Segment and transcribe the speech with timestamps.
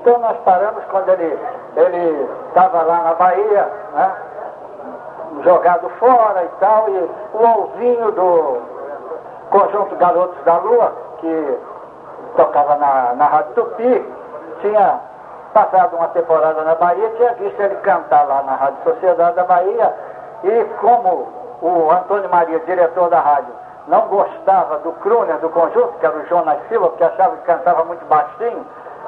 [0.00, 4.16] Então nós paramos quando ele estava lá na Bahia, né?
[5.42, 8.58] jogado fora e tal, e o Alvinho do
[9.50, 11.58] Conjunto Garotos da Lua, que
[12.36, 14.14] tocava na, na Rádio Tupi,
[14.60, 15.00] tinha
[15.52, 19.94] passado uma temporada na Bahia, tinha visto ele cantar lá na Rádio Sociedade da Bahia,
[20.44, 21.26] e como
[21.60, 23.52] o Antônio Maria, diretor da rádio,
[23.88, 27.84] não gostava do crooner do conjunto, que era o Jonas Silva, porque achava que cantava
[27.84, 28.64] muito baixinho,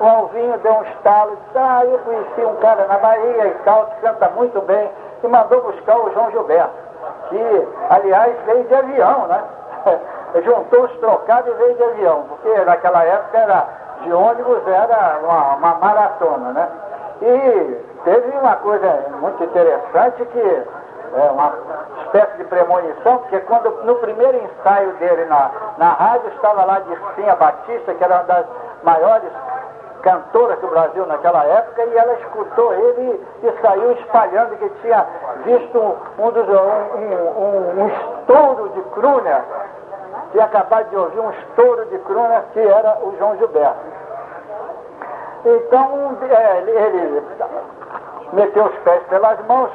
[0.00, 3.54] o Alvinho deu um estalo e disse, ah, eu conheci um cara na Bahia e
[3.64, 4.90] tal, que canta muito bem,
[5.22, 6.74] e mandou buscar o João Gilberto,
[7.28, 9.42] que, aliás, veio de avião, né?
[10.44, 13.66] Juntou os trocados e veio de avião, porque naquela época era
[14.02, 16.68] de ônibus, era uma, uma maratona, né?
[17.22, 20.64] E teve uma coisa muito interessante que
[21.16, 21.52] é uma
[22.04, 26.98] espécie de premonição, porque quando no primeiro ensaio dele na, na rádio estava lá de
[27.14, 28.46] Cinha Batista, que era uma das
[28.82, 29.30] maiores
[30.04, 35.04] cantora do Brasil naquela época, e ela escutou ele e, saiu espalhando que tinha
[35.44, 35.78] visto
[36.18, 39.42] um, dos, um, um, um estouro de crooner,
[40.30, 44.04] tinha acabado de ouvir um estouro de crooner que era o João Gilberto.
[45.46, 47.22] Então é, ele
[48.34, 49.70] meteu os pés pelas mãos,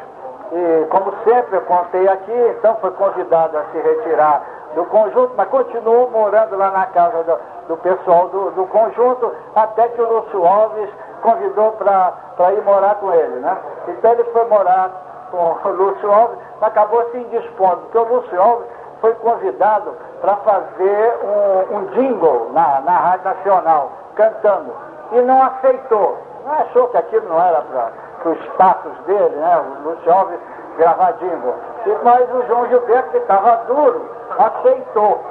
[0.52, 4.44] e como sempre eu contei aqui, então foi convidado a se retirar
[4.75, 9.88] do conjunto, mas continuou morando lá na casa do, do pessoal do, do, conjunto, até
[9.89, 10.89] que o Lúcio Alves
[11.22, 13.58] convidou para ir morar com ele, né?
[13.88, 14.92] Então ele foi morar
[15.31, 18.67] com o Lúcio Alves, mas acabou se indispondo, porque o Lúcio Alves
[19.02, 24.73] foi convidado para fazer um, um jingle na, na Rádio Nacional, cantando,
[25.11, 26.17] e não aceitou.
[26.45, 29.58] Não achou que aquilo não era para o status dele, né?
[29.58, 30.39] O Lúcio Alves
[30.78, 31.56] gravar jingle.
[32.04, 35.22] Mas o João Gilberto, que estava duro, aceitou.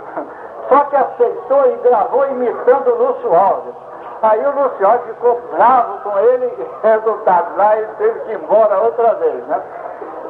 [0.69, 3.75] Só que aceitou e gravou imitando o Lúcio Alves.
[4.23, 8.35] Aí o Lúcio Alves ficou bravo com ele e resultado lá ele teve que ir
[8.35, 9.63] embora outra vez, né?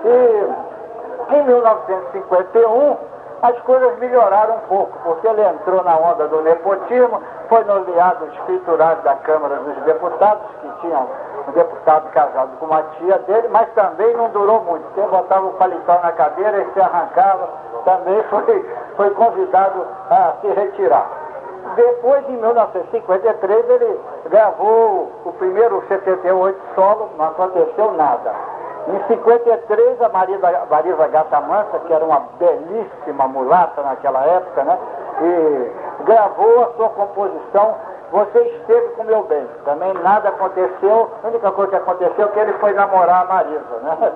[0.05, 2.97] E em 1951
[3.43, 9.01] as coisas melhoraram um pouco, porque ele entrou na onda do nepotismo, foi nomeado escriturário
[9.03, 11.09] da Câmara dos Deputados, que tinha um
[11.53, 15.99] deputado casado com uma tia dele, mas também não durou muito, porque botava o paletó
[16.03, 17.49] na cadeira e se arrancava,
[17.85, 21.07] também foi, foi convidado a se retirar.
[21.75, 24.01] Depois, em 1953, ele
[24.31, 28.33] gravou o primeiro 78 solo, não aconteceu nada.
[28.89, 34.79] Em 53, a Marisa, Marisa Gata Mansa, que era uma belíssima mulata naquela época, né?
[35.21, 37.75] E gravou a sua composição
[38.11, 39.47] Você Esteve com Meu Bem.
[39.65, 43.79] Também nada aconteceu, a única coisa que aconteceu é que ele foi namorar a Marisa,
[43.83, 44.13] né?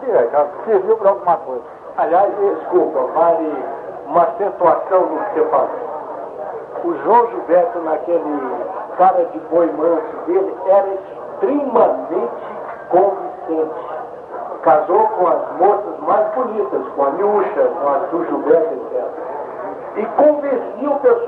[0.64, 1.62] Serviu para alguma coisa.
[1.98, 3.64] Aliás, desculpa, vale
[4.06, 5.90] uma acentuação no que você falou.
[6.82, 8.40] O João Gilberto, naquele
[8.96, 12.30] cara de boi manso dele, era extremamente
[12.88, 14.00] convincente.
[14.62, 19.04] Casou com as moças mais bonitas, com a Nilcha, com a do Gilberto, etc.
[19.96, 20.79] E convencia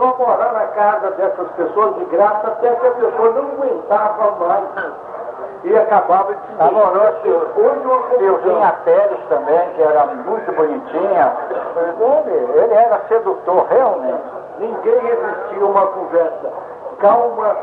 [0.03, 4.31] o a morar na casa dessas pessoas de graça até que a pessoa não aguentava
[4.33, 4.65] mais
[5.65, 11.37] e acabava de Namorou-se Silvinha Pérez também, que era muito bonitinha.
[11.77, 14.23] Ele, ele era sedutor, realmente.
[14.59, 16.53] Ninguém resistia a uma conversa
[16.99, 17.57] calma,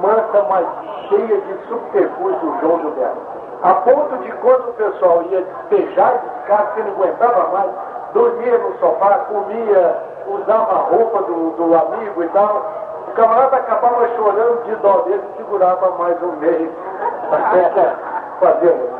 [0.00, 0.66] mansa, mas
[1.08, 3.20] cheia de subterfúgio do João Gilberto.
[3.62, 7.70] A ponto de quando o pessoal ia despejar de casa, que não aguentava mais,
[8.12, 12.64] dormia no sofá, comia, usava a roupa do, do amigo e tal,
[13.08, 16.70] o camarada acabava chorando de dó dele, segurava mais um mês
[17.32, 17.94] até
[18.40, 18.90] fazer.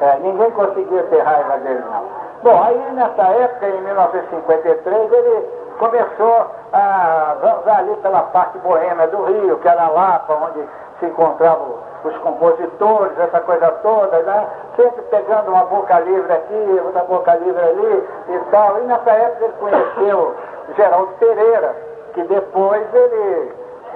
[0.00, 2.05] É, ninguém conseguia ter raiva dele, não.
[2.42, 5.48] Bom, aí nessa época, em 1953, ele
[5.78, 10.66] começou a dançar ali pela parte boêmia do Rio, que era lá onde
[10.98, 14.46] se encontravam os compositores, essa coisa toda, né?
[14.76, 18.78] Sempre pegando uma boca livre aqui, outra boca livre ali e tal.
[18.78, 20.36] E nessa época ele conheceu
[20.76, 21.74] Geraldo Pereira,
[22.14, 23.52] que depois ele,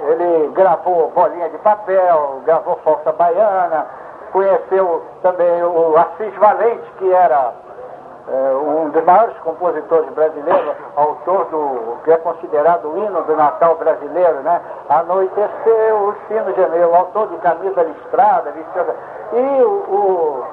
[0.09, 3.85] ele gravou Bolinha de Papel, gravou Força Baiana,
[4.31, 7.53] conheceu também o Assis Valente, que era
[8.27, 13.75] é, um dos maiores compositores brasileiros, autor do que é considerado o hino do Natal
[13.75, 14.61] brasileiro, né?
[14.89, 18.53] Anoiteceu, o sino gemeu, autor de Camisa Listrada,
[19.33, 20.45] e o, o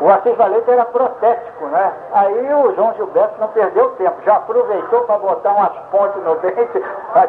[0.00, 1.92] o Assis Valente era protético, né?
[2.12, 6.82] Aí o João Gilberto não perdeu tempo, já aproveitou para botar umas pontes no dente,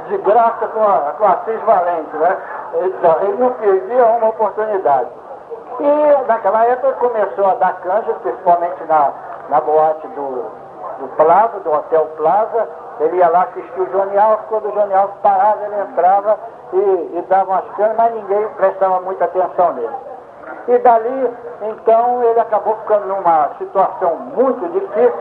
[0.07, 2.37] de graça com, a, o Assis Valente, né?
[2.85, 5.09] Então, ele não perdia uma oportunidade.
[5.81, 9.11] E naquela época começou a dar canja, principalmente na,
[9.49, 10.45] na boate do,
[10.99, 12.69] do Plaza, do Hotel Plaza,
[12.99, 16.37] Ele ia lá assistir o Johnny Alves, quando o Johnny Alves parava, ele entrava
[16.71, 19.95] e, e dava umas canas, mas ninguém prestava muita atenção nele.
[20.67, 25.13] E dali, então, ele acabou ficando numa situação muito difícil,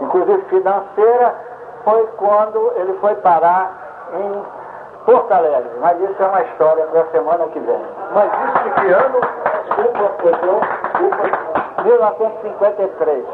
[0.00, 1.34] inclusive financeira,
[1.82, 3.72] foi quando ele foi parar
[4.12, 4.63] em
[5.04, 5.70] Porto Alegre.
[5.80, 7.80] Mas isso é uma história para a semana que vem.
[8.14, 9.20] Mas isso de que ano?
[9.64, 11.82] Desculpa, perdão, desculpa.
[11.84, 13.24] 1953.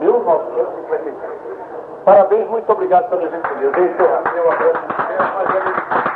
[0.00, 1.32] 1953.
[2.04, 3.80] Parabéns, muito obrigado pela gentileza.
[3.80, 4.22] Encerrar.
[4.36, 6.11] Eu agradeço.